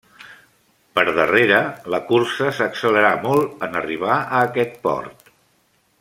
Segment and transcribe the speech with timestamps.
[0.99, 1.59] Pel darrere
[1.95, 5.29] la cursa s'accelerà molt en arribar a aquest port.